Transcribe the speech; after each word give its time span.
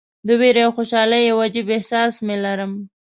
د 0.27 0.29
ویرې 0.39 0.61
او 0.65 0.71
خوشالۍ 0.77 1.21
یو 1.25 1.37
عجیب 1.45 1.67
احساس 1.77 2.13
مې 2.25 2.35
لرم. 2.43 2.71